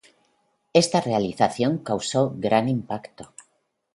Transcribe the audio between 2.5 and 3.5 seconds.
impacto.